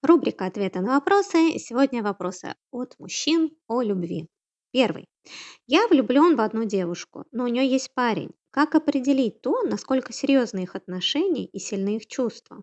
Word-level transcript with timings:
Рубрика 0.00 0.46
«Ответы 0.46 0.80
на 0.80 0.94
вопросы». 0.94 1.58
Сегодня 1.58 2.04
вопросы 2.04 2.54
от 2.70 2.94
мужчин 3.00 3.50
о 3.66 3.82
любви. 3.82 4.28
Первый. 4.70 5.06
Я 5.66 5.88
влюблен 5.88 6.36
в 6.36 6.40
одну 6.40 6.64
девушку, 6.64 7.24
но 7.32 7.44
у 7.44 7.48
нее 7.48 7.68
есть 7.68 7.92
парень. 7.94 8.30
Как 8.52 8.76
определить 8.76 9.40
то, 9.40 9.62
насколько 9.62 10.12
серьезны 10.12 10.60
их 10.60 10.76
отношения 10.76 11.46
и 11.46 11.58
сильны 11.58 11.96
их 11.96 12.06
чувства? 12.06 12.62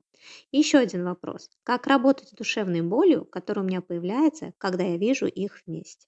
Еще 0.54 0.78
один 0.78 1.04
вопрос. 1.04 1.50
Как 1.64 1.88
работать 1.88 2.30
с 2.30 2.32
душевной 2.32 2.82
болью, 2.82 3.26
которая 3.26 3.66
у 3.66 3.68
меня 3.68 3.82
появляется, 3.82 4.54
когда 4.58 4.84
я 4.86 4.98
вижу 4.98 5.26
их 5.26 5.62
вместе? 5.66 6.08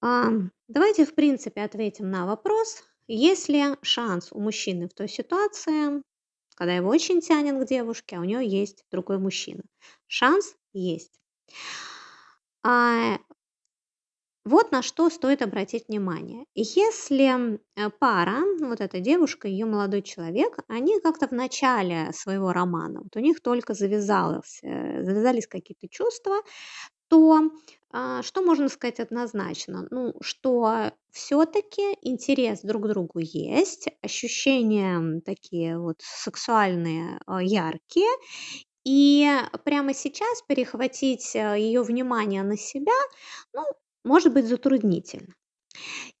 А, 0.00 0.30
давайте, 0.66 1.04
в 1.04 1.14
принципе, 1.14 1.60
ответим 1.62 2.10
на 2.10 2.24
вопрос. 2.24 2.84
Есть 3.06 3.50
ли 3.50 3.64
шанс 3.82 4.32
у 4.32 4.40
мужчины 4.40 4.88
в 4.88 4.94
той 4.94 5.08
ситуации, 5.08 6.02
когда 6.60 6.74
его 6.74 6.90
очень 6.90 7.22
тянет 7.22 7.58
к 7.58 7.66
девушке, 7.66 8.16
а 8.16 8.20
у 8.20 8.24
нее 8.24 8.46
есть 8.46 8.84
другой 8.92 9.18
мужчина. 9.18 9.62
Шанс 10.06 10.54
есть. 10.74 11.18
А, 12.62 13.18
вот 14.44 14.70
на 14.72 14.82
что 14.82 15.08
стоит 15.08 15.40
обратить 15.40 15.88
внимание. 15.88 16.44
Если 16.54 17.58
э, 17.76 17.90
пара, 17.98 18.42
вот 18.60 18.82
эта 18.82 19.00
девушка 19.00 19.48
и 19.48 19.52
ее 19.52 19.64
молодой 19.64 20.02
человек, 20.02 20.58
они 20.68 21.00
как-то 21.00 21.28
в 21.28 21.32
начале 21.32 22.10
своего 22.12 22.52
романа, 22.52 23.00
вот 23.04 23.16
у 23.16 23.20
них 23.20 23.40
только 23.40 23.72
завязалось, 23.72 24.60
э, 24.62 25.02
завязались 25.02 25.46
какие-то 25.46 25.88
чувства, 25.88 26.42
то 27.10 27.50
а, 27.92 28.22
что 28.22 28.42
можно 28.42 28.68
сказать 28.68 29.00
однозначно? 29.00 29.86
Ну, 29.90 30.14
что 30.20 30.92
все-таки 31.10 31.98
интерес 32.02 32.60
друг 32.62 32.84
к 32.84 32.88
другу 32.88 33.18
есть, 33.18 33.88
ощущения 34.00 35.20
такие 35.22 35.78
вот 35.78 35.96
сексуальные, 36.00 37.20
а, 37.26 37.42
яркие, 37.42 38.08
и 38.84 39.28
прямо 39.64 39.92
сейчас 39.92 40.42
перехватить 40.46 41.34
а, 41.34 41.56
ее 41.56 41.82
внимание 41.82 42.44
на 42.44 42.56
себя, 42.56 42.92
ну, 43.52 43.64
может 44.04 44.32
быть 44.32 44.46
затруднительно. 44.46 45.34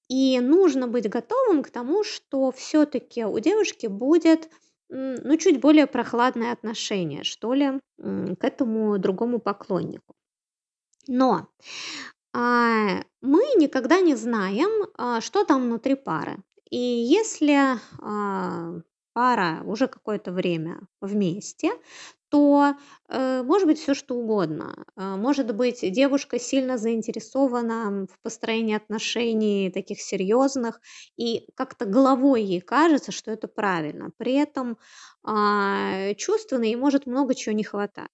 И 0.08 0.40
нужно 0.40 0.88
быть 0.88 1.08
готовым 1.08 1.62
к 1.62 1.70
тому, 1.70 2.02
что 2.02 2.50
все-таки 2.50 3.24
у 3.24 3.38
девушки 3.38 3.86
будет 3.86 4.50
ну, 4.88 5.36
чуть 5.36 5.60
более 5.60 5.86
прохладное 5.86 6.50
отношение, 6.50 7.22
что 7.22 7.54
ли, 7.54 7.80
к 7.96 8.42
этому 8.42 8.98
другому 8.98 9.38
поклоннику. 9.38 10.16
Но 11.08 11.48
а, 12.32 13.02
мы 13.22 13.42
никогда 13.56 14.00
не 14.00 14.14
знаем, 14.16 14.88
а, 14.96 15.20
что 15.20 15.44
там 15.44 15.62
внутри 15.64 15.94
пары. 15.94 16.38
И 16.70 16.78
если 16.78 17.78
а, 18.00 18.80
пара 19.12 19.62
уже 19.64 19.88
какое-то 19.88 20.32
время 20.32 20.80
вместе, 21.00 21.72
то 22.30 22.74
э, 23.08 23.42
может 23.42 23.66
быть 23.66 23.80
все 23.80 23.92
что 23.94 24.14
угодно. 24.14 24.86
Э, 24.96 25.16
может 25.16 25.52
быть, 25.54 25.80
девушка 25.92 26.38
сильно 26.38 26.78
заинтересована 26.78 28.06
в 28.06 28.22
построении 28.22 28.76
отношений 28.76 29.70
таких 29.74 30.00
серьезных, 30.00 30.80
и 31.16 31.48
как-то 31.56 31.86
головой 31.86 32.44
ей 32.44 32.60
кажется, 32.60 33.10
что 33.10 33.32
это 33.32 33.48
правильно. 33.48 34.10
При 34.16 34.34
этом 34.34 34.78
а, 35.24 36.14
чувственно 36.14 36.64
ей 36.64 36.76
может 36.76 37.06
много 37.06 37.34
чего 37.34 37.54
не 37.54 37.64
хватать. 37.64 38.08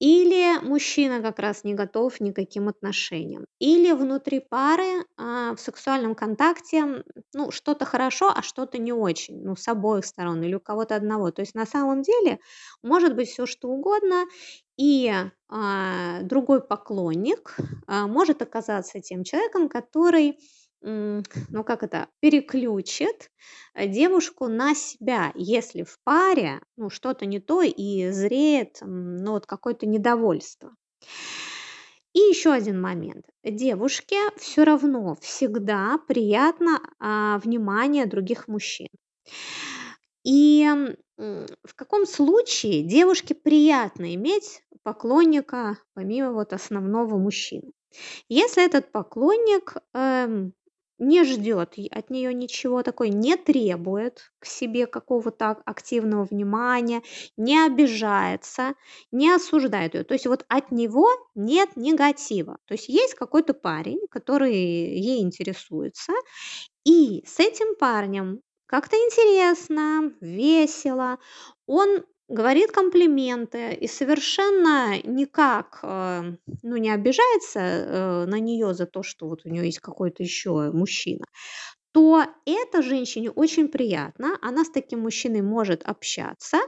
Или 0.00 0.58
мужчина 0.64 1.20
как 1.22 1.38
раз 1.38 1.62
не 1.64 1.74
готов 1.74 2.18
ни 2.20 2.32
к 2.32 2.36
каким 2.36 2.68
отношениям. 2.68 3.46
Или 3.60 3.92
внутри 3.92 4.40
пары 4.40 5.04
а, 5.16 5.54
в 5.54 5.60
сексуальном 5.60 6.14
контакте 6.14 7.04
ну, 7.34 7.50
что-то 7.50 7.84
хорошо, 7.84 8.32
а 8.34 8.42
что-то 8.42 8.78
не 8.78 8.92
очень. 8.92 9.42
Ну, 9.44 9.54
с 9.56 9.68
обоих 9.68 10.04
сторон 10.04 10.42
или 10.42 10.54
у 10.54 10.60
кого-то 10.60 10.96
одного. 10.96 11.30
То 11.30 11.42
есть 11.42 11.54
на 11.54 11.66
самом 11.66 12.02
деле 12.02 12.40
может 12.82 13.14
быть 13.14 13.28
все 13.28 13.46
что 13.46 13.68
угодно. 13.68 14.24
И 14.76 15.12
а, 15.48 16.22
другой 16.22 16.62
поклонник 16.66 17.56
а, 17.86 18.06
может 18.06 18.42
оказаться 18.42 19.00
тем 19.00 19.22
человеком, 19.22 19.68
который 19.68 20.38
ну 20.82 21.64
как 21.64 21.82
это, 21.82 22.08
переключит 22.20 23.30
э, 23.74 23.86
девушку 23.86 24.48
на 24.48 24.74
себя, 24.74 25.32
если 25.34 25.84
в 25.84 25.98
паре 26.04 26.60
ну, 26.76 26.90
что-то 26.90 27.26
не 27.26 27.40
то 27.40 27.62
и 27.62 28.10
зреет 28.10 28.78
ну, 28.82 29.32
вот 29.32 29.46
какое-то 29.46 29.86
недовольство. 29.86 30.74
И 32.14 32.18
еще 32.18 32.52
один 32.52 32.80
момент. 32.80 33.24
Девушке 33.42 34.18
все 34.36 34.64
равно 34.64 35.16
всегда 35.20 35.98
приятно 36.06 36.78
а, 36.98 37.38
внимание 37.38 38.04
других 38.04 38.48
мужчин. 38.48 38.88
И 40.24 40.68
в 41.16 41.74
каком 41.74 42.06
случае 42.06 42.82
девушке 42.82 43.34
приятно 43.34 44.14
иметь 44.14 44.62
поклонника 44.82 45.78
помимо 45.94 46.32
вот 46.32 46.52
основного 46.52 47.16
мужчины? 47.16 47.72
Если 48.28 48.64
этот 48.64 48.90
поклонник 48.90 49.76
эм, 49.94 50.54
не 51.02 51.24
ждет 51.24 51.74
от 51.90 52.10
нее 52.10 52.32
ничего, 52.32 52.82
такой 52.82 53.10
не 53.10 53.36
требует 53.36 54.32
к 54.38 54.46
себе 54.46 54.86
какого-то 54.86 55.50
активного 55.64 56.24
внимания, 56.24 57.02
не 57.36 57.58
обижается, 57.64 58.74
не 59.10 59.30
осуждает 59.30 59.94
ее. 59.94 60.04
То 60.04 60.14
есть 60.14 60.26
вот 60.26 60.44
от 60.48 60.70
него 60.70 61.08
нет 61.34 61.76
негатива. 61.76 62.58
То 62.66 62.74
есть 62.74 62.88
есть 62.88 63.14
какой-то 63.14 63.52
парень, 63.52 63.98
который 64.10 64.54
ей 64.54 65.22
интересуется, 65.22 66.12
и 66.84 67.24
с 67.26 67.38
этим 67.40 67.76
парнем 67.76 68.40
как-то 68.66 68.96
интересно, 68.96 70.12
весело, 70.20 71.18
он 71.66 72.04
говорит 72.28 72.72
комплименты 72.72 73.74
и 73.74 73.86
совершенно 73.88 75.00
никак, 75.04 75.80
э, 75.82 76.22
ну, 76.62 76.76
не 76.76 76.90
обижается, 76.90 77.60
э, 77.60 78.24
на 78.26 78.38
нее 78.40 78.74
за 78.74 78.86
то, 78.86 79.02
что 79.02 79.28
вот 79.28 79.42
у 79.44 79.48
нее 79.50 79.66
есть 79.66 79.80
какой-то 79.80 80.22
еще 80.22 80.70
мужчина, 80.72 81.24
то 81.92 82.24
это 82.46 82.82
женщине 82.82 83.30
очень 83.30 83.68
приятно, 83.68 84.38
она 84.42 84.64
с 84.64 84.70
таким 84.70 85.00
мужчиной 85.00 85.42
может 85.42 85.82
общаться, 85.84 86.58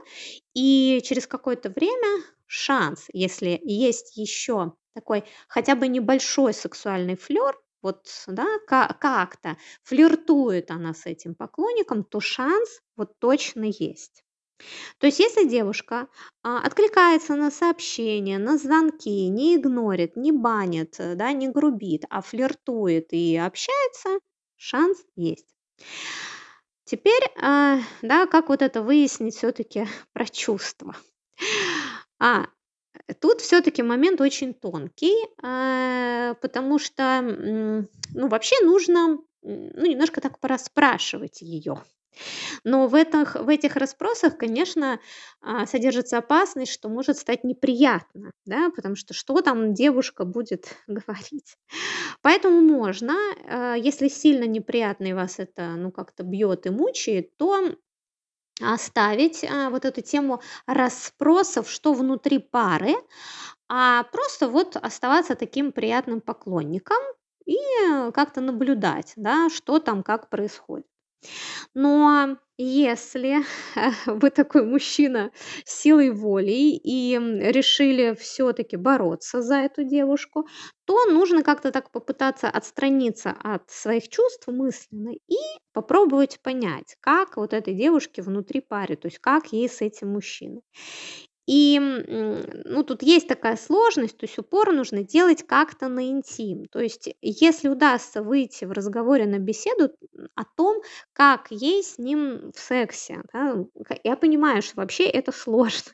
и 0.55 1.01
через 1.05 1.27
какое-то 1.27 1.69
время 1.69 2.23
шанс, 2.47 3.07
если 3.13 3.59
есть 3.63 4.17
еще 4.17 4.73
такой 4.95 5.25
хотя 5.47 5.75
бы 5.75 5.87
небольшой 5.87 6.53
сексуальный 6.53 7.17
флер, 7.17 7.57
вот, 7.83 8.07
да, 8.27 8.45
как-то 8.67 9.57
флиртует 9.83 10.71
она 10.71 10.93
с 10.95 11.05
этим 11.07 11.35
поклонником, 11.35 12.03
то 12.03 12.19
шанс 12.19 12.81
вот 12.97 13.19
точно 13.19 13.65
есть. 13.65 14.24
То 14.99 15.07
есть 15.07 15.19
если 15.19 15.47
девушка, 15.47 16.07
а, 16.43 16.59
откликается 16.59 17.35
на 17.35 17.51
сообщения, 17.51 18.37
на 18.37 18.57
звонки, 18.57 19.27
не 19.27 19.55
игнорит, 19.55 20.15
не 20.15 20.31
банит, 20.31 20.95
э, 20.99 21.15
да, 21.15 21.31
не 21.33 21.49
грубит, 21.49 22.05
а 22.09 22.21
флиртует 22.21 23.11
и 23.11 23.35
общается, 23.37 24.19
шанс 24.55 24.97
есть. 25.15 25.55
Теперь, 26.85 27.23
а, 27.41 27.79
да, 28.01 28.27
как 28.27 28.49
вот 28.49 28.61
это 28.61 28.81
выяснить 28.81 29.35
все 29.35 29.51
таки 29.51 29.85
про 30.13 30.25
чувства? 30.25 30.95
А, 32.19 32.45
тут 33.19 33.41
все 33.41 33.61
таки 33.61 33.83
момент 33.83 34.21
очень 34.21 34.53
тонкий, 34.53 35.15
а, 35.43 36.35
потому 36.35 36.79
что, 36.79 37.21
ну, 37.21 38.27
вообще 38.27 38.55
нужно, 38.63 39.17
ну, 39.41 39.85
немножко 39.85 40.21
так 40.21 40.39
пораспрашивать 40.39 41.41
ее. 41.41 41.83
Но 42.63 42.87
в 42.87 42.95
этих, 42.95 43.35
в 43.35 43.49
этих 43.49 43.75
расспросах, 43.75 44.37
конечно, 44.37 44.99
а, 45.41 45.65
содержится 45.65 46.17
опасность, 46.17 46.71
что 46.71 46.89
может 46.89 47.17
стать 47.17 47.43
неприятно, 47.43 48.31
да, 48.45 48.69
потому 48.75 48.95
что 48.95 49.13
что 49.13 49.41
там 49.41 49.73
девушка 49.73 50.25
будет 50.25 50.75
говорить. 50.87 51.57
Поэтому 52.21 52.61
можно, 52.61 53.15
а, 53.47 53.75
если 53.75 54.07
сильно 54.07 54.45
неприятно 54.45 55.05
и 55.05 55.13
вас 55.13 55.39
это, 55.39 55.69
ну, 55.77 55.91
как-то 55.91 56.23
бьет 56.23 56.65
и 56.67 56.69
мучает, 56.69 57.37
то 57.37 57.75
оставить 58.61 59.43
а, 59.43 59.69
вот 59.69 59.85
эту 59.85 60.01
тему 60.01 60.41
расспросов, 60.67 61.69
что 61.69 61.93
внутри 61.93 62.39
пары, 62.39 62.93
а 63.69 64.03
просто 64.05 64.47
вот 64.49 64.75
оставаться 64.77 65.35
таким 65.35 65.71
приятным 65.71 66.21
поклонником 66.21 66.97
и 67.45 67.57
как-то 68.13 68.41
наблюдать, 68.41 69.13
да, 69.17 69.49
что 69.49 69.79
там, 69.79 70.03
как 70.03 70.29
происходит. 70.29 70.87
Но 71.73 72.37
если 72.57 73.39
вы 74.05 74.29
такой 74.29 74.63
мужчина 74.65 75.31
силой 75.65 76.11
воли 76.11 76.51
и 76.83 77.17
решили 77.17 78.15
все-таки 78.15 78.77
бороться 78.77 79.41
за 79.41 79.55
эту 79.55 79.83
девушку, 79.83 80.47
то 80.85 81.05
нужно 81.05 81.43
как-то 81.43 81.71
так 81.71 81.91
попытаться 81.91 82.49
отстраниться 82.49 83.31
от 83.43 83.69
своих 83.69 84.07
чувств 84.09 84.47
мысленно 84.47 85.11
и 85.13 85.35
попробовать 85.73 86.39
понять, 86.41 86.95
как 87.01 87.37
вот 87.37 87.53
этой 87.53 87.73
девушке 87.73 88.21
внутри 88.21 88.61
пары, 88.61 88.95
то 88.95 89.07
есть 89.07 89.19
как 89.19 89.51
ей 89.51 89.67
с 89.67 89.81
этим 89.81 90.09
мужчиной. 90.13 90.61
И, 91.47 91.79
ну, 91.79 92.83
тут 92.83 93.03
есть 93.03 93.27
такая 93.27 93.55
сложность, 93.55 94.17
то 94.17 94.25
есть 94.25 94.37
упор 94.39 94.71
нужно 94.73 95.03
делать 95.03 95.45
как-то 95.45 95.87
на 95.89 96.09
интим. 96.09 96.65
То 96.65 96.79
есть 96.79 97.09
если 97.21 97.69
удастся 97.69 98.23
выйти 98.23 98.65
в 98.65 98.71
разговоре 98.71 99.25
на 99.27 99.37
беседу 99.37 99.91
о 100.35 100.43
том, 100.43 100.81
как 101.13 101.47
ей 101.51 101.83
с 101.83 101.97
ним 101.99 102.51
в 102.55 102.59
сексе, 102.59 103.21
да, 103.31 103.57
я 104.03 104.15
понимаю, 104.15 104.61
что 104.61 104.77
вообще 104.77 105.05
это 105.05 105.31
сложно. 105.31 105.91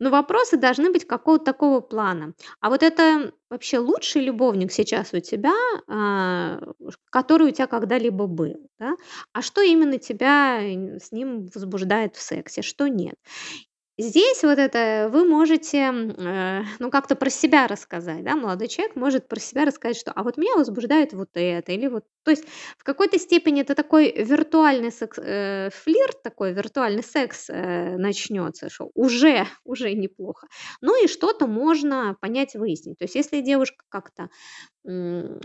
Но 0.00 0.10
вопросы 0.10 0.56
должны 0.56 0.90
быть 0.90 1.06
какого-то 1.06 1.44
такого 1.44 1.80
плана. 1.80 2.34
А 2.60 2.68
вот 2.70 2.82
это 2.82 3.32
вообще 3.48 3.78
лучший 3.78 4.22
любовник 4.22 4.72
сейчас 4.72 5.12
у 5.14 5.20
тебя, 5.20 5.52
а, 5.88 6.60
который 7.10 7.48
у 7.48 7.50
тебя 7.52 7.66
когда-либо 7.66 8.26
был, 8.26 8.68
да? 8.78 8.96
А 9.32 9.42
что 9.42 9.62
именно 9.62 9.98
тебя 9.98 10.58
с 10.98 11.12
ним 11.12 11.46
возбуждает 11.54 12.16
в 12.16 12.22
сексе, 12.22 12.62
что 12.62 12.88
нет? 12.88 13.14
Здесь 13.98 14.42
вот 14.42 14.58
это 14.58 15.08
вы 15.12 15.24
можете, 15.24 15.78
э, 15.78 16.62
ну, 16.80 16.90
как-то 16.90 17.14
про 17.14 17.30
себя 17.30 17.68
рассказать, 17.68 18.24
да. 18.24 18.34
Молодой 18.34 18.66
человек 18.66 18.96
может 18.96 19.28
про 19.28 19.38
себя 19.38 19.64
рассказать, 19.64 19.96
что: 19.96 20.10
"А 20.10 20.24
вот 20.24 20.36
меня 20.36 20.56
возбуждает 20.56 21.12
вот 21.12 21.28
это". 21.34 21.70
Или 21.70 21.86
вот 21.86 22.04
то 22.24 22.32
есть 22.32 22.44
в 22.76 22.82
какой-то 22.82 23.18
степени 23.20 23.60
это 23.60 23.76
такой 23.76 24.10
виртуальный 24.10 24.90
секс 24.90 25.18
э, 25.22 25.68
флирт, 25.72 26.22
такой 26.24 26.52
виртуальный 26.52 27.04
секс, 27.04 27.48
э, 27.48 27.96
начнется, 27.96 28.68
что 28.68 28.90
уже 28.94 29.46
уже 29.64 29.92
неплохо. 29.94 30.48
Ну 30.80 31.00
и 31.04 31.06
что-то 31.06 31.46
можно 31.46 32.16
понять, 32.20 32.54
выяснить. 32.54 32.98
То 32.98 33.04
есть 33.04 33.14
если 33.14 33.42
девушка 33.42 33.84
как-то, 33.90 34.28
м, 34.86 35.40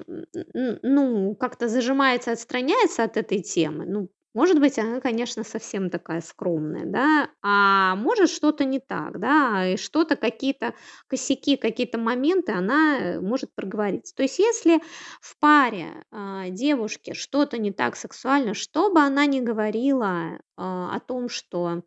ну, 0.84 1.36
как-то 1.36 1.68
зажимается, 1.69 2.31
отстраняется 2.31 3.04
от 3.04 3.18
этой 3.18 3.42
темы, 3.42 3.86
ну, 3.88 4.10
может 4.34 4.60
быть, 4.60 4.78
она, 4.78 5.00
конечно, 5.02 5.44
совсем 5.44 5.90
такая 5.90 6.22
скромная, 6.22 6.86
да, 6.86 7.30
а 7.42 7.96
может 7.96 8.30
что-то 8.30 8.64
не 8.66 8.80
так, 8.80 9.20
да, 9.20 9.68
и 9.74 9.78
что-то, 9.78 10.16
какие-то 10.16 10.74
косяки, 11.08 11.58
какие-то 11.58 11.98
моменты 11.98 12.52
она 12.52 13.00
э, 13.00 13.20
может 13.22 13.54
проговориться. 13.56 14.16
То 14.16 14.24
есть 14.24 14.40
если 14.40 14.80
в 15.22 15.38
паре, 15.40 16.04
а, 16.12 16.50
девушке 16.50 17.14
что-то 17.14 17.58
не 17.58 17.72
так 17.72 17.96
сексуально, 17.96 18.54
что 18.54 18.92
бы 18.92 19.00
она 19.02 19.26
ни 19.26 19.40
говорила, 19.40 20.40
а, 20.58 20.96
о 20.96 21.00
том, 21.00 21.30
что 21.30 21.84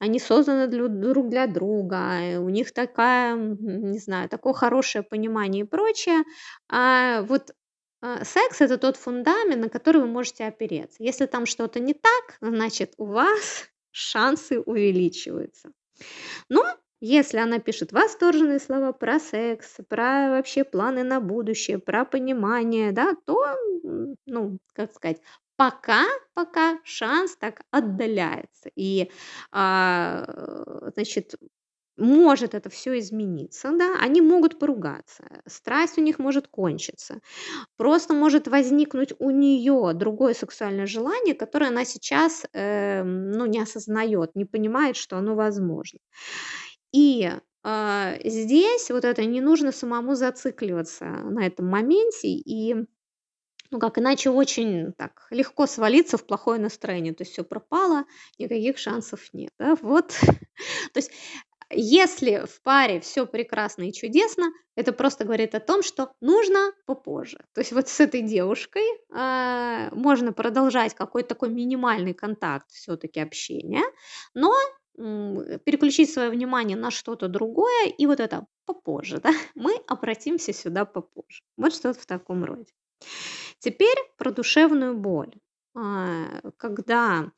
они 0.00 0.18
созданы 0.18 0.66
для 0.66 0.88
друг 0.88 1.28
для 1.28 1.46
друга, 1.46 2.40
у 2.40 2.48
них 2.48 2.72
такая, 2.72 3.36
не 3.36 3.98
знаю, 3.98 4.28
такое 4.28 4.52
хорошее 4.52 5.04
понимание 5.04 5.62
и 5.62 5.66
прочее, 5.66 6.24
а 6.68 7.22
вот 7.22 7.52
а, 8.02 8.24
секс- 8.24 8.60
это 8.60 8.78
тот 8.78 8.96
фундамент, 8.96 9.62
на 9.62 9.68
который 9.70 10.00
вы 10.02 10.08
можете 10.08 10.44
опереться. 10.46 11.02
Если 11.02 11.26
там 11.26 11.46
что-то 11.46 11.80
не 11.80 11.94
так, 11.94 12.38
значит, 12.40 12.94
у 12.98 13.06
вас 13.06 13.68
шансы 13.92 14.60
увеличиваются. 14.60 15.72
Но 16.48 16.64
если 17.00 17.38
она 17.38 17.58
пишет 17.58 17.92
восторженные 17.92 18.60
слова 18.60 18.92
про 18.92 19.18
секс, 19.20 19.78
про 19.88 20.30
вообще 20.30 20.64
планы 20.64 21.02
на 21.04 21.20
будущее, 21.20 21.78
про 21.78 22.04
понимание, 22.04 22.92
да, 22.92 23.14
то, 23.26 23.56
ну, 24.26 24.58
как 24.74 24.92
сказать, 24.92 25.20
пока 25.56 26.04
пока 26.34 26.78
шанс 26.84 27.36
так 27.36 27.62
отдаляется. 27.70 28.70
И, 28.76 29.10
а, 29.52 30.24
значит 30.94 31.34
может 31.96 32.54
это 32.54 32.70
все 32.70 32.98
измениться, 32.98 33.70
да, 33.76 33.96
они 34.00 34.20
могут 34.20 34.58
поругаться, 34.58 35.24
страсть 35.46 35.98
у 35.98 36.00
них 36.02 36.18
может 36.18 36.48
кончиться, 36.48 37.20
просто 37.76 38.14
может 38.14 38.48
возникнуть 38.48 39.14
у 39.18 39.30
нее 39.30 39.92
другое 39.94 40.34
сексуальное 40.34 40.86
желание, 40.86 41.34
которое 41.34 41.68
она 41.68 41.84
сейчас, 41.84 42.44
эм, 42.54 43.32
ну, 43.32 43.46
не 43.46 43.60
осознает, 43.60 44.36
не 44.36 44.44
понимает, 44.46 44.96
что 44.96 45.18
оно 45.18 45.34
возможно. 45.36 46.00
И, 46.92 47.30
а, 47.64 48.14
здесь 48.24 48.90
вот 48.90 49.04
это 49.04 49.24
не 49.24 49.40
нужно 49.40 49.72
самому 49.72 50.14
зацикливаться 50.14 51.04
на 51.06 51.46
этом 51.46 51.66
моменте 51.66 52.28
и, 52.28 52.74
ну, 53.70 53.78
как 53.78 53.98
иначе 53.98 54.30
очень 54.30 54.92
так 54.94 55.26
легко 55.30 55.66
свалиться 55.66 56.18
в 56.18 56.26
плохое 56.26 56.60
настроение. 56.60 57.14
То 57.14 57.22
есть 57.22 57.32
все 57.32 57.44
пропало, 57.44 58.04
никаких 58.38 58.78
шансов 58.78 59.20
нет, 59.32 59.50
да. 59.58 59.76
Вот, 59.82 60.08
то 60.92 60.98
есть 60.98 61.12
если 61.74 62.44
в 62.46 62.62
паре 62.62 63.00
все 63.00 63.26
прекрасно 63.26 63.88
и 63.88 63.92
чудесно, 63.92 64.52
это 64.76 64.92
просто 64.92 65.24
говорит 65.24 65.54
о 65.54 65.60
том, 65.60 65.82
что 65.82 66.12
нужно 66.20 66.72
попозже. 66.86 67.38
То 67.54 67.60
есть 67.60 67.72
вот 67.72 67.88
с 67.88 68.00
этой 68.00 68.22
девушкой, 68.22 68.84
а, 69.12 69.90
можно 69.92 70.32
продолжать 70.32 70.94
какой-то 70.94 71.30
такой 71.30 71.50
минимальный 71.50 72.14
контакт, 72.14 72.70
все 72.70 72.96
таки 72.96 73.20
общение, 73.20 73.84
но, 74.34 74.52
переключить 74.94 76.12
свое 76.12 76.30
внимание 76.30 76.76
на 76.76 76.90
что-то 76.90 77.28
другое, 77.28 77.88
и 77.88 78.06
вот 78.06 78.20
это 78.20 78.46
попозже, 78.66 79.18
да, 79.18 79.30
мы 79.54 79.76
обратимся 79.86 80.52
сюда 80.52 80.84
попозже. 80.84 81.42
Вот 81.56 81.74
что-то 81.74 81.98
в 82.00 82.06
таком 82.06 82.44
роде. 82.44 82.72
Теперь 83.58 83.96
про 84.18 84.30
душевную 84.30 84.96
боль. 84.96 85.34
А, 85.74 86.40
когда 86.56 87.30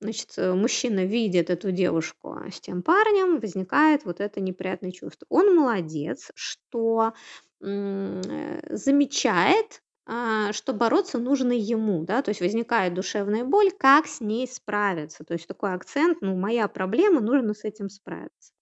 значит, 0.00 0.32
э, 0.36 0.54
мужчина 0.54 1.04
видит 1.04 1.50
эту 1.50 1.70
девушку 1.72 2.36
с 2.50 2.60
тем 2.60 2.82
парнем, 2.82 3.40
возникает 3.40 4.04
вот 4.04 4.20
это 4.20 4.40
неприятное 4.40 4.92
чувство. 4.92 5.26
Он 5.28 5.54
молодец, 5.54 6.30
что 6.34 7.12
э, 7.60 8.60
замечает, 8.76 9.82
а, 10.06 10.52
что 10.52 10.72
бороться 10.72 11.18
нужно 11.18 11.52
ему, 11.52 12.04
да, 12.04 12.22
то 12.22 12.30
есть 12.30 12.40
возникает 12.40 12.94
душевная 12.94 13.44
боль, 13.44 13.70
как 13.70 14.06
с 14.06 14.20
ней 14.20 14.48
справиться. 14.48 15.22
То 15.24 15.34
есть 15.34 15.46
такой 15.46 15.72
акцент, 15.72 16.18
ну, 16.20 16.34
моя 16.34 16.66
проблема, 16.66 17.20
нужно 17.20 17.54
с 17.54 17.64
этим 17.64 17.88
справиться. 17.88 18.52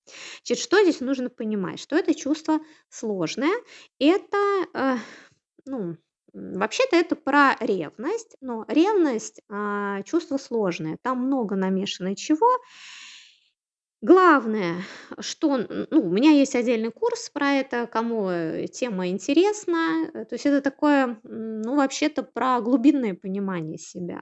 Значит, 0.45 0.63
что 0.63 0.83
здесь 0.83 1.01
нужно 1.01 1.31
понимать? 1.31 1.81
Что 1.81 1.97
это 1.97 2.15
чувство 2.15 2.61
сложное, 2.91 3.55
это, 3.99 4.67
э, 4.75 4.97
ну, 5.65 5.97
Вообще-то 6.33 6.97
это 6.97 7.17
про 7.17 7.57
ревность, 7.61 8.37
но 8.41 8.65
ревность, 8.69 9.41
а, 9.49 10.03
чувство 10.03 10.37
сложное. 10.37 10.99
Там 11.03 11.19
много 11.27 11.57
намешано 11.57 12.15
чего. 12.17 12.47
Главное, 14.01 14.77
что, 15.19 15.57
ну, 15.91 16.03
у 16.03 16.11
меня 16.11 16.31
есть 16.31 16.55
отдельный 16.55 16.93
курс 16.93 17.31
про 17.31 17.55
это, 17.55 17.89
кому, 17.89 18.29
э, 18.31 18.67
тема 18.69 19.09
интересна. 19.09 20.09
Э, 20.15 20.25
то 20.25 20.35
есть 20.37 20.47
это 20.47 20.61
такое, 20.61 21.19
ну, 21.25 21.75
вообще-то 21.77 22.23
про 22.23 22.61
глубинное 22.61 23.15
понимание 23.15 23.77
себя. 23.77 24.21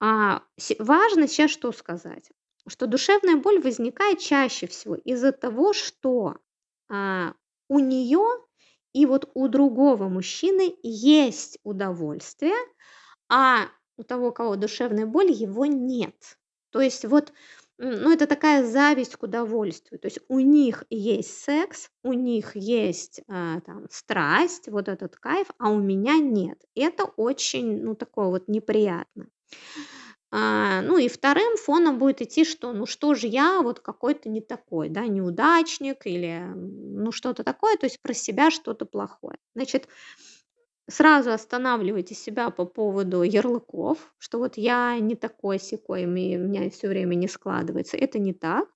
А, 0.00 0.42
важно 0.78 1.28
сейчас 1.28 1.50
что 1.50 1.72
сказать, 1.72 2.30
что 2.66 2.86
душевная 2.86 3.36
боль 3.36 3.60
возникает 3.60 4.18
чаще 4.18 4.66
всего 4.66 4.94
из-за 4.94 5.32
того, 5.32 5.72
что, 5.74 6.36
а, 6.90 7.34
у 7.68 7.78
нее 7.78 8.26
и 8.92 9.06
вот 9.06 9.30
у 9.34 9.48
другого 9.48 10.08
мужчины 10.08 10.74
есть 10.82 11.58
удовольствие, 11.64 12.54
а 13.28 13.68
у 13.96 14.02
того, 14.02 14.28
у 14.28 14.32
кого 14.32 14.56
душевная 14.56 15.06
боль, 15.06 15.30
его 15.30 15.66
нет. 15.66 16.38
То 16.70 16.80
есть 16.80 17.04
вот, 17.04 17.32
ну, 17.78 18.12
это 18.12 18.26
такая 18.26 18.64
зависть 18.64 19.16
к 19.16 19.22
удовольствию. 19.22 19.98
То 20.00 20.06
есть 20.06 20.20
у 20.28 20.40
них 20.40 20.84
есть 20.90 21.42
секс, 21.42 21.90
у 22.02 22.12
них 22.12 22.56
есть 22.56 23.20
а, 23.28 23.60
там 23.60 23.86
страсть, 23.90 24.68
вот 24.68 24.88
этот 24.88 25.16
кайф, 25.16 25.48
а 25.58 25.70
у 25.70 25.80
меня 25.80 26.18
нет. 26.18 26.58
Это 26.74 27.04
очень, 27.04 27.82
ну, 27.82 27.94
такое 27.94 28.26
вот 28.28 28.48
неприятно. 28.48 29.28
А, 30.32 30.80
ну 30.82 30.96
и 30.96 31.08
вторым 31.08 31.56
фоном 31.56 31.98
будет 31.98 32.22
идти, 32.22 32.44
что 32.44 32.72
ну 32.72 32.86
что 32.86 33.14
же 33.14 33.26
я 33.26 33.62
вот 33.62 33.80
какой-то 33.80 34.28
не 34.28 34.40
такой, 34.40 34.88
да, 34.88 35.06
неудачник 35.06 36.06
или 36.06 36.42
ну 36.54 37.10
что-то 37.10 37.42
такое, 37.42 37.76
то 37.76 37.86
есть 37.86 38.00
про 38.00 38.14
себя 38.14 38.50
что-то 38.50 38.86
плохое. 38.86 39.38
Значит, 39.56 39.88
сразу 40.88 41.32
останавливайте 41.32 42.14
себя 42.14 42.50
по 42.50 42.64
поводу 42.64 43.22
ярлыков, 43.22 44.14
что 44.18 44.38
вот 44.38 44.56
я 44.56 44.98
не 45.00 45.16
такой 45.16 45.58
секой, 45.58 46.04
у 46.04 46.08
меня 46.08 46.70
все 46.70 46.88
время 46.88 47.16
не 47.16 47.26
складывается. 47.26 47.96
Это 47.96 48.18
не 48.18 48.32
так. 48.32 48.68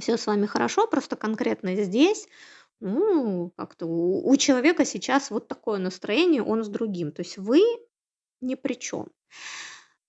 Все 0.00 0.16
с 0.16 0.26
вами 0.26 0.46
хорошо, 0.46 0.86
просто 0.86 1.16
конкретно 1.16 1.76
здесь 1.76 2.28
ну, 2.80 3.52
как-то 3.56 3.86
у, 3.86 4.28
у 4.28 4.36
человека 4.36 4.84
сейчас 4.84 5.30
вот 5.30 5.48
такое 5.48 5.78
настроение, 5.78 6.42
он 6.42 6.64
с 6.64 6.68
другим. 6.68 7.12
То 7.12 7.22
есть 7.22 7.38
вы 7.38 7.62
ни 8.40 8.54
при 8.54 8.74
чем. 8.74 9.08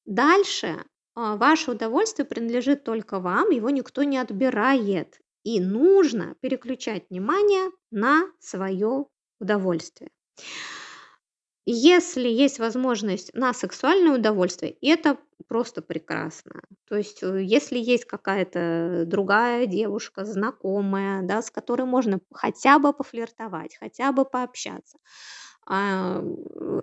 Дальше, 0.07 0.83
а, 1.13 1.35
ваше 1.35 1.69
удовольствие 1.71 2.25
принадлежит 2.25 2.83
только 2.83 3.19
вам, 3.19 3.51
его 3.51 3.69
никто 3.69 4.01
не 4.03 4.17
отбирает. 4.17 5.19
И 5.43 5.59
нужно 5.59 6.35
переключать 6.41 7.09
внимание 7.09 7.69
на 7.91 8.23
свое 8.39 9.05
удовольствие. 9.39 10.09
Если 11.69 12.27
есть 12.29 12.59
возможность 12.59 13.33
на 13.33 13.53
сексуальное 13.53 14.17
удовольствие, 14.17 14.77
это 14.81 15.17
просто 15.49 15.81
прекрасно. 15.81 16.61
То 16.87 16.95
есть, 16.95 17.21
э, 17.21 17.43
если 17.43 17.77
есть 17.77 18.05
какая-то 18.05 19.03
другая 19.05 19.65
девушка, 19.65 20.23
знакомая, 20.23 21.23
да, 21.23 21.41
с 21.41 21.51
которой 21.51 21.83
можно 21.85 22.21
хотя 22.33 22.79
бы 22.79 22.93
пофлиртовать, 22.93 23.75
хотя 23.77 24.13
бы 24.13 24.23
пообщаться, 24.23 24.97
а, 25.67 26.23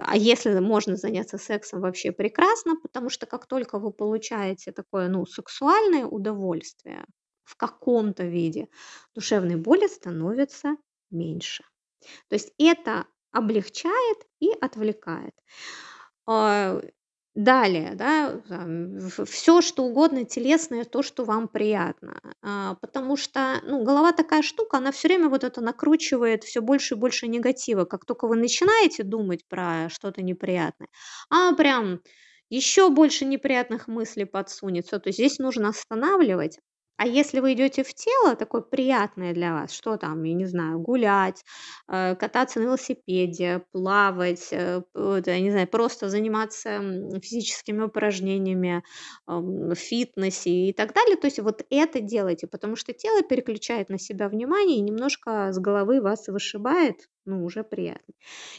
а 0.01 0.17
если 0.17 0.59
можно 0.61 0.97
заняться 0.97 1.39
сексом, 1.39 1.81
вообще 1.81 2.13
прекрасно, 2.13 2.77
потому 2.83 3.11
что 3.11 3.27
как 3.27 3.47
только 3.47 3.79
вы 3.79 3.93
получаете 3.93 4.73
такое, 4.73 5.09
ну, 5.09 5.27
сексуальное 5.27 6.07
удовольствие 6.07 7.05
в 7.45 7.57
каком-то 7.57 8.25
виде, 8.25 8.69
душевной 9.15 9.57
боли 9.57 9.87
становится 9.87 10.77
меньше. 11.11 11.65
То 12.29 12.35
есть 12.37 12.53
это 12.59 13.07
облегчает 13.33 14.19
и 14.41 14.51
отвлекает. 14.61 15.35
Далее, 17.35 17.95
да, 17.97 18.41
все, 19.27 19.61
что 19.61 19.83
угодно 19.85 20.25
телесное, 20.25 20.85
то, 20.85 21.03
что 21.03 21.25
вам 21.25 21.49
приятно. 21.49 22.21
А, 22.43 22.77
потому 22.81 23.17
что, 23.17 23.61
ну, 23.65 23.83
голова 23.83 24.13
такая 24.13 24.43
штука, 24.43 24.77
она 24.79 24.93
все 24.93 25.09
время 25.09 25.29
вот 25.29 25.43
это 25.43 25.61
накручивает 25.61 26.45
все 26.45 26.61
больше 26.63 26.95
и 26.95 26.97
больше 26.99 27.27
негатива. 27.27 27.87
Как 27.87 28.05
только 28.05 28.29
вы 28.29 28.37
начинаете 28.37 29.03
думать 29.03 29.45
про 29.49 29.89
что-то 29.91 30.23
неприятное, 30.23 30.87
а 31.29 31.53
прям 31.55 32.01
еще 32.51 32.89
больше 32.91 33.25
неприятных 33.25 33.89
мыслей 33.89 34.27
подсунется. 34.27 35.01
То 35.01 35.09
есть 35.09 35.19
здесь 35.19 35.39
нужно 35.41 35.71
останавливать, 35.71 36.61
а 36.97 37.07
если 37.07 37.41
вы 37.41 37.55
идете 37.55 37.83
в 37.85 37.93
тело, 37.95 38.37
такое 38.37 38.63
приятное 38.63 39.35
для 39.35 39.53
вас, 39.55 39.73
что 39.73 39.97
там, 39.97 40.23
я 40.25 40.35
не 40.35 40.47
знаю, 40.47 40.79
гулять, 40.81 41.45
э, 41.89 42.15
кататься 42.17 42.61
на 42.61 42.65
велосипеде, 42.65 43.65
плавать, 43.73 44.49
э, 44.53 44.83
вот, 44.95 45.27
я 45.27 45.41
не 45.41 45.51
знаю, 45.51 45.69
просто 45.69 46.09
заниматься 46.09 46.81
физическими 47.23 47.83
упражнениями, 47.83 48.83
в 49.27 49.75
фитнесе 49.75 50.69
и 50.69 50.73
так 50.73 50.95
далее, 50.95 51.17
то 51.17 51.27
есть 51.27 51.39
вот 51.41 51.65
это 51.71 52.01
делайте, 52.01 52.47
потому 52.47 52.77
что 52.77 52.93
тело 52.93 53.23
переключает 53.23 53.89
на 53.89 53.99
себя 53.99 54.29
внимание 54.29 54.79
и 54.79 54.83
немножко 54.83 55.53
с 55.53 55.59
головы 55.59 56.01
вас 56.01 56.29
вышибает, 56.29 57.09
ну, 57.27 57.45
уже 57.45 57.65
приятно. 57.65 58.15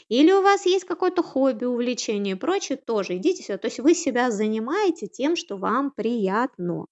Или 0.08 0.32
у 0.32 0.42
вас 0.42 0.66
есть 0.66 0.84
какое-то 0.84 1.22
хобби, 1.22 1.64
увлечение 1.64 2.34
и 2.34 2.38
прочее, 2.38 2.78
тоже 2.78 3.16
идите 3.16 3.42
сюда. 3.42 3.58
То 3.58 3.66
есть 3.68 3.80
вы 3.80 3.94
себя 3.94 4.30
занимаете 4.30 5.06
тем, 5.06 5.36
что 5.36 5.56
вам 5.56 5.90
приятно. 5.92 6.86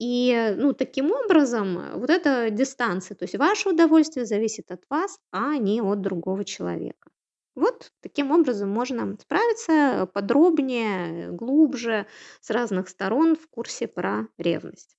И, 0.00 0.54
ну, 0.56 0.72
таким 0.72 1.12
образом, 1.12 1.98
вот 2.00 2.08
эта 2.08 2.50
дистанция, 2.50 3.14
то 3.14 3.24
есть 3.24 3.36
ваше 3.36 3.68
удовольствие 3.68 4.24
зависит 4.24 4.70
от 4.70 4.82
вас, 4.88 5.18
а 5.30 5.58
не 5.58 5.82
от 5.82 6.00
другого 6.00 6.44
человека. 6.44 7.10
Вот 7.54 7.92
таким 8.00 8.30
образом 8.32 8.70
можно 8.70 9.16
справиться 9.20 10.08
подробнее, 10.14 11.30
глубже, 11.32 12.06
с 12.40 12.48
разных 12.48 12.88
сторон 12.88 13.36
в 13.36 13.46
курсе 13.50 13.86
про 13.86 14.26
ревность. 14.38 14.96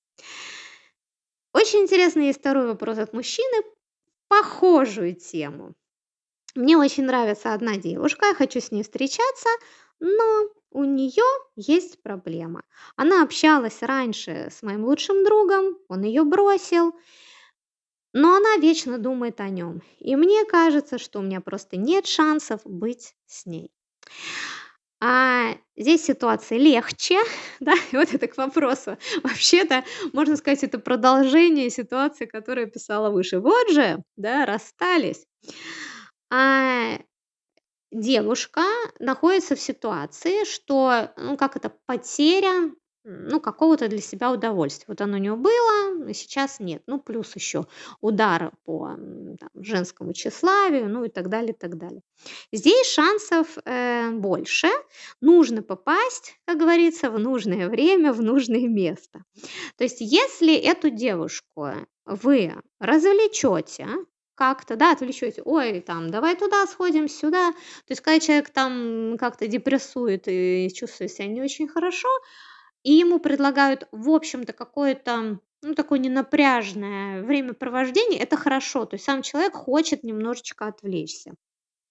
Очень 1.52 1.80
интересный 1.80 2.26
есть 2.26 2.38
второй 2.38 2.68
вопрос 2.68 2.98
от 2.98 3.12
мужчины, 3.12 3.64
похожую 4.28 5.16
тему. 5.16 5.74
Мне 6.54 6.76
очень 6.76 7.04
нравится 7.04 7.54
одна 7.54 7.76
девушка, 7.76 8.26
я 8.26 8.34
хочу 8.34 8.60
с 8.60 8.70
ней 8.70 8.82
встречаться, 8.82 9.48
но 10.00 10.48
у 10.70 10.84
нее 10.84 11.24
есть 11.56 12.02
проблема. 12.02 12.62
Она 12.96 13.22
общалась 13.22 13.82
раньше 13.82 14.48
с 14.50 14.62
моим 14.62 14.84
лучшим 14.84 15.24
другом, 15.24 15.78
он 15.88 16.02
ее 16.02 16.24
бросил, 16.24 16.94
но 18.14 18.34
она 18.36 18.56
вечно 18.56 18.96
думает 18.98 19.38
о 19.40 19.50
нем. 19.50 19.82
И 19.98 20.16
мне 20.16 20.44
кажется, 20.46 20.96
что 20.98 21.18
у 21.18 21.22
меня 21.22 21.42
просто 21.42 21.76
нет 21.76 22.06
шансов 22.06 22.60
быть 22.64 23.14
с 23.26 23.44
ней. 23.44 23.70
А 25.00 25.56
здесь 25.76 26.04
ситуация 26.04 26.58
легче, 26.58 27.18
да, 27.60 27.74
и 27.90 27.96
вот 27.96 28.14
это 28.14 28.28
к 28.28 28.36
вопросу. 28.36 28.96
Вообще-то, 29.22 29.84
можно 30.12 30.36
сказать, 30.36 30.62
это 30.62 30.78
продолжение 30.78 31.70
ситуации, 31.70 32.26
которую 32.26 32.66
я 32.66 32.70
писала 32.72 33.10
выше. 33.10 33.40
Вот 33.40 33.70
же, 33.70 34.04
да, 34.16 34.46
расстались. 34.46 35.26
А 36.34 36.98
девушка 37.90 38.62
находится 38.98 39.54
в 39.54 39.60
ситуации, 39.60 40.44
что, 40.44 41.12
ну, 41.18 41.36
как 41.36 41.56
это, 41.56 41.70
потеря, 41.84 42.72
ну, 43.04 43.38
какого-то 43.38 43.88
для 43.88 44.00
себя 44.00 44.32
удовольствия. 44.32 44.86
Вот 44.88 45.02
оно 45.02 45.18
у 45.18 45.20
нее 45.20 45.36
было, 45.36 46.08
а 46.08 46.14
сейчас 46.14 46.58
нет. 46.58 46.82
Ну, 46.86 47.00
плюс 47.00 47.36
еще 47.36 47.66
удар 48.00 48.52
по 48.64 48.96
там, 48.96 49.50
женскому 49.56 50.14
тщеславию, 50.14 50.88
ну 50.88 51.04
и 51.04 51.10
так 51.10 51.28
далее, 51.28 51.52
и 51.52 51.56
так 51.56 51.76
далее. 51.76 52.00
Здесь 52.50 52.86
шансов 52.86 53.58
э, 53.66 54.10
больше. 54.12 54.68
Нужно 55.20 55.62
попасть, 55.62 56.38
как 56.46 56.58
говорится, 56.58 57.10
в 57.10 57.18
нужное 57.18 57.68
время, 57.68 58.14
в 58.14 58.22
нужное 58.22 58.68
место. 58.68 59.22
То 59.76 59.84
есть, 59.84 60.00
если 60.00 60.54
эту 60.54 60.88
девушку 60.88 61.68
вы 62.06 62.54
развлечете, 62.80 63.86
как-то, 64.34 64.76
да, 64.76 64.92
отвлечете, 64.92 65.42
ой, 65.44 65.80
там, 65.80 66.10
давай 66.10 66.36
туда 66.36 66.66
сходим, 66.66 67.08
сюда. 67.08 67.52
То 67.52 67.90
есть, 67.90 68.00
когда 68.00 68.20
человек 68.20 68.50
там 68.50 69.16
как-то 69.18 69.46
депрессует 69.46 70.24
и 70.26 70.70
чувствует 70.74 71.12
себя 71.12 71.28
не 71.28 71.42
очень 71.42 71.68
хорошо, 71.68 72.08
и 72.82 72.92
ему 72.92 73.20
предлагают, 73.20 73.88
в 73.92 74.10
общем-то, 74.10 74.52
какое-то, 74.52 75.40
ну, 75.62 75.74
такое 75.74 75.98
ненапряжное 76.00 77.22
времяпровождение, 77.22 78.20
это 78.20 78.36
хорошо. 78.36 78.84
То 78.86 78.94
есть 78.94 79.04
сам 79.04 79.22
человек 79.22 79.54
хочет 79.54 80.04
немножечко 80.04 80.66
отвлечься. 80.66 81.34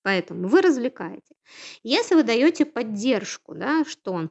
Поэтому 0.03 0.47
вы 0.49 0.61
развлекаете. 0.61 1.35
Если 1.83 2.15
вы 2.15 2.23
даете 2.23 2.65
поддержку, 2.65 3.55
да, 3.55 3.85
что 3.85 4.29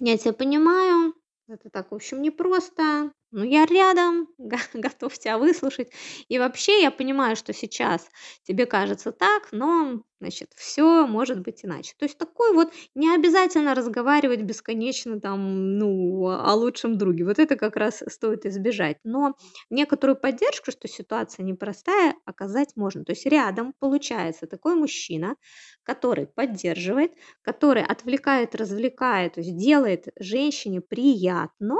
я 0.00 0.18
тебя 0.18 0.32
понимаю, 0.32 1.14
это 1.48 1.70
так, 1.70 1.92
в 1.92 1.94
общем, 1.94 2.22
непросто, 2.22 3.12
ну, 3.32 3.44
я 3.44 3.64
рядом, 3.66 4.28
готов 4.74 5.18
тебя 5.18 5.38
выслушать. 5.38 5.90
И 6.28 6.38
вообще 6.38 6.82
я 6.82 6.90
понимаю, 6.90 7.36
что 7.36 7.52
сейчас 7.52 8.08
тебе 8.44 8.66
кажется 8.66 9.12
так, 9.12 9.48
но, 9.52 10.02
значит, 10.20 10.52
все 10.56 11.06
может 11.06 11.40
быть 11.40 11.64
иначе. 11.64 11.94
То 11.98 12.04
есть 12.04 12.18
такой 12.18 12.52
вот 12.54 12.72
не 12.94 13.14
обязательно 13.14 13.74
разговаривать 13.74 14.42
бесконечно 14.42 15.20
там, 15.20 15.78
ну, 15.78 16.28
о 16.28 16.54
лучшем 16.54 16.98
друге. 16.98 17.24
Вот 17.24 17.38
это 17.38 17.56
как 17.56 17.76
раз 17.76 18.02
стоит 18.08 18.46
избежать. 18.46 18.98
Но 19.04 19.36
некоторую 19.70 20.16
поддержку, 20.16 20.70
что 20.72 20.88
ситуация 20.88 21.44
непростая, 21.44 22.14
оказать 22.24 22.70
можно. 22.76 23.04
То 23.04 23.12
есть 23.12 23.26
рядом 23.26 23.74
получается 23.78 24.46
такой 24.46 24.74
мужчина, 24.74 25.36
который 25.82 26.26
поддерживает, 26.26 27.12
который 27.42 27.82
отвлекает, 27.84 28.54
развлекает, 28.54 29.34
то 29.34 29.40
есть 29.40 29.56
делает 29.56 30.08
женщине 30.18 30.80
приятно, 30.80 31.76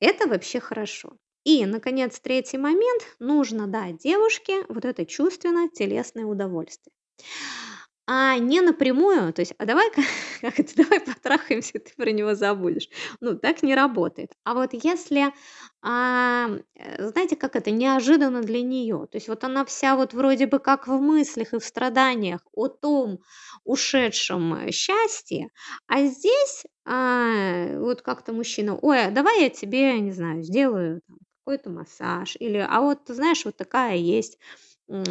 это 0.00 0.28
вообще 0.28 0.60
хорошо. 0.60 1.16
И, 1.44 1.64
наконец, 1.66 2.20
третий 2.20 2.58
момент. 2.58 3.02
Нужно 3.18 3.66
дать 3.66 3.98
девушке 3.98 4.64
вот 4.68 4.84
это 4.84 5.06
чувственно-телесное 5.06 6.24
удовольствие. 6.26 6.92
А 8.06 8.38
не 8.38 8.60
напрямую, 8.62 9.32
то 9.34 9.40
есть, 9.42 9.54
а 9.58 9.66
давай, 9.66 9.90
как 10.40 10.58
это, 10.60 10.76
давай 10.76 11.00
потрахаемся, 11.00 11.74
ты 11.78 11.92
про 11.96 12.10
него 12.12 12.34
забудешь. 12.34 12.88
Ну, 13.20 13.36
так 13.38 13.62
не 13.62 13.74
работает. 13.74 14.32
А 14.44 14.54
вот 14.54 14.70
если, 14.72 15.32
а, 15.82 16.48
знаете, 16.98 17.36
как 17.36 17.56
это, 17.56 17.70
неожиданно 17.70 18.42
для 18.42 18.62
нее, 18.62 19.06
то 19.10 19.16
есть 19.16 19.28
вот 19.28 19.44
она 19.44 19.64
вся 19.64 19.96
вот 19.96 20.14
вроде 20.14 20.46
бы 20.46 20.58
как 20.58 20.86
в 20.88 21.00
мыслях 21.00 21.54
и 21.54 21.58
в 21.58 21.64
страданиях 21.64 22.40
о 22.52 22.68
том 22.68 23.20
ушедшем 23.64 24.54
э, 24.54 24.70
счастье, 24.72 25.50
а 25.86 26.02
здесь 26.04 26.64
а, 26.84 27.78
вот 27.78 28.02
как-то 28.02 28.32
мужчина, 28.32 28.76
ой, 28.80 29.06
а 29.06 29.10
давай 29.10 29.42
я 29.42 29.50
тебе, 29.50 29.98
не 30.00 30.12
знаю, 30.12 30.42
сделаю 30.42 31.02
какой-то 31.44 31.70
массаж, 31.70 32.36
или, 32.38 32.58
а 32.58 32.80
вот, 32.80 33.00
знаешь, 33.08 33.44
вот 33.44 33.56
такая 33.56 33.96
есть 33.96 34.38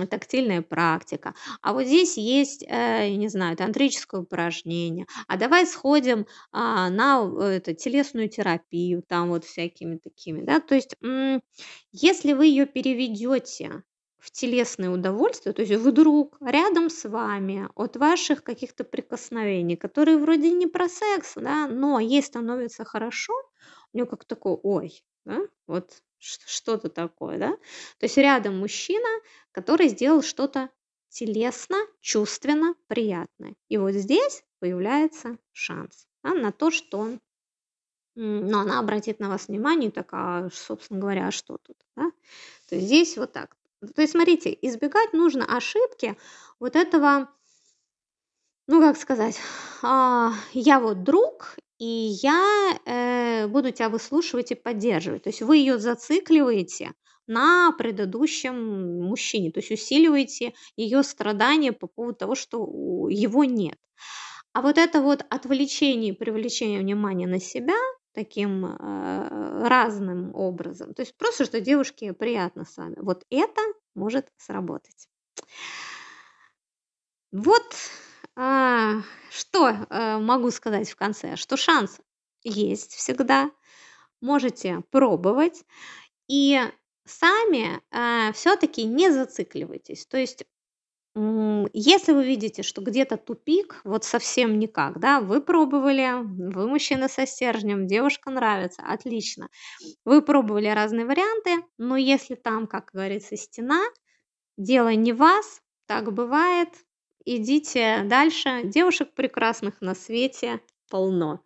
тактильная 0.09 0.61
практика, 0.61 1.33
а 1.61 1.73
вот 1.73 1.85
здесь 1.85 2.17
есть, 2.17 2.63
э, 2.67 3.09
не 3.15 3.27
знаю, 3.29 3.55
тантрическое 3.57 4.21
упражнение, 4.21 5.05
а 5.27 5.37
давай 5.37 5.65
сходим 5.67 6.25
а, 6.51 6.89
на 6.89 7.23
это, 7.41 7.73
телесную 7.73 8.29
терапию, 8.29 9.03
там 9.07 9.29
вот 9.29 9.45
всякими 9.45 9.97
такими, 9.97 10.41
да, 10.41 10.59
то 10.59 10.75
есть 10.75 10.95
если 11.91 12.33
вы 12.33 12.47
ее 12.47 12.65
переведете 12.65 13.83
в 14.17 14.31
телесное 14.31 14.89
удовольствие, 14.89 15.53
то 15.53 15.61
есть 15.61 15.73
вдруг 15.73 16.37
рядом 16.41 16.89
с 16.89 17.07
вами 17.07 17.67
от 17.75 17.97
ваших 17.97 18.43
каких-то 18.43 18.83
прикосновений, 18.83 19.77
которые 19.77 20.17
вроде 20.17 20.51
не 20.51 20.67
про 20.67 20.89
секс, 20.89 21.33
да, 21.35 21.67
но 21.67 21.99
ей 21.99 22.23
становится 22.23 22.83
хорошо, 22.83 23.33
у 23.93 23.97
нее 23.97 24.05
как 24.05 24.25
такой, 24.25 24.57
ой, 24.63 25.03
да, 25.25 25.41
вот 25.67 25.91
что-то 26.19 26.89
такое, 26.89 27.37
да, 27.37 27.51
то 27.51 28.05
есть 28.05 28.17
рядом 28.17 28.59
мужчина, 28.59 29.07
который 29.51 29.89
сделал 29.89 30.21
что-то 30.21 30.69
телесно, 31.09 31.77
чувственно 32.01 32.75
приятное. 32.87 33.55
И 33.69 33.77
вот 33.77 33.93
здесь 33.93 34.43
появляется 34.59 35.37
шанс 35.51 36.07
да, 36.23 36.33
на 36.33 36.51
то, 36.51 36.71
что 36.71 37.17
но 38.19 38.61
она 38.61 38.79
обратит 38.79 39.19
на 39.19 39.29
вас 39.29 39.47
внимание, 39.47 39.91
так, 39.91 40.09
а, 40.11 40.49
собственно 40.51 40.99
говоря, 40.99 41.27
а 41.27 41.31
что 41.31 41.59
тут? 41.59 41.77
Да? 41.95 42.11
То 42.67 42.75
есть 42.75 42.87
здесь 42.87 43.15
вот 43.15 43.31
так. 43.31 43.55
То 43.93 44.01
есть, 44.01 44.13
смотрите, 44.13 44.57
избегать 44.63 45.13
нужно 45.13 45.45
ошибки 45.45 46.17
вот 46.59 46.75
этого, 46.75 47.29
ну, 48.67 48.81
как 48.81 48.97
сказать, 48.97 49.39
а, 49.83 50.33
я 50.53 50.79
вот 50.79 51.03
друг, 51.03 51.57
и 51.79 52.17
я 52.21 52.79
э, 52.85 53.47
буду 53.47 53.71
тебя 53.71 53.89
выслушивать 53.89 54.51
и 54.51 54.55
поддерживать. 54.55 55.23
То 55.23 55.29
есть 55.29 55.41
вы 55.41 55.57
ее 55.57 55.77
зацикливаете 55.77 56.93
на 57.27 57.71
предыдущем 57.73 59.03
мужчине, 59.03 59.51
то 59.51 59.59
есть 59.59 59.71
усиливаете 59.71 60.53
ее 60.75 61.03
страдания 61.03 61.73
по 61.73 61.87
поводу 61.87 62.17
того, 62.17 62.35
что 62.35 63.07
его 63.09 63.43
нет. 63.43 63.77
А 64.53 64.61
вот 64.61 64.77
это 64.77 65.01
вот 65.01 65.25
отвлечение 65.29 66.13
и 66.13 66.17
привлечение 66.17 66.79
внимания 66.79 67.27
на 67.27 67.39
себя 67.39 67.75
таким 68.13 68.65
э, 68.65 69.67
разным 69.67 70.33
образом. 70.33 70.95
То 70.95 71.03
есть 71.03 71.15
просто, 71.15 71.45
что 71.45 71.61
девушке 71.61 72.13
приятно 72.13 72.65
с 72.65 72.75
вами. 72.77 72.95
Вот 72.99 73.23
это 73.29 73.61
может 73.93 74.27
сработать. 74.37 75.07
Вот 77.31 77.75
А, 78.39 79.01
что, 79.31 79.69
э, 79.89 80.17
могу 80.19 80.51
сказать 80.51 80.87
в 80.91 80.95
конце? 80.95 81.35
Что 81.35 81.57
шанс 81.57 81.99
есть 82.43 82.93
всегда. 82.93 83.49
Можете 84.21 84.83
пробовать. 84.91 85.63
И 86.29 86.59
сами, 87.05 87.81
э, 87.91 88.33
всё-таки 88.33 88.85
не 88.85 89.11
зацикливайтесь. 89.11 90.05
То 90.07 90.17
есть, 90.17 90.45
если 91.73 92.13
вы 92.13 92.25
видите, 92.25 92.63
что 92.63 92.81
где-то 92.81 93.17
тупик, 93.17 93.81
вот 93.85 94.05
совсем 94.05 94.59
никак, 94.59 94.99
да, 94.99 95.21
вы 95.21 95.41
пробовали, 95.41 96.11
вы 96.23 96.67
мужчина 96.69 97.09
со 97.09 97.25
стержнем, 97.27 97.87
девушка 97.87 98.31
нравится, 98.31 98.83
отлично. 98.83 99.49
Вы 100.05 100.21
пробовали 100.23 100.67
разные 100.69 101.05
варианты, 101.05 101.63
но 101.77 101.97
если 101.97 102.35
там, 102.35 102.67
как 102.67 102.91
говорится, 102.93 103.37
стена, 103.37 103.83
дело 104.57 104.89
не 104.95 105.13
вас, 105.13 105.61
так 105.87 106.13
бывает, 106.13 106.69
идите 107.35 108.03
дальше. 108.05 108.61
Девушек 108.63 109.13
прекрасных 109.13 109.81
на 109.81 109.95
свете 109.95 110.61
полно. 110.89 111.41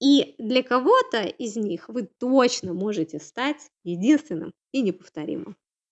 И 0.00 0.34
для 0.38 0.62
кого-то 0.62 1.22
из 1.24 1.56
них 1.56 1.88
вы 1.88 2.04
точно 2.04 2.74
можете 2.74 3.18
стать 3.18 3.70
единственным 3.84 4.52
и 4.72 4.82
неповторимым. 4.82 5.56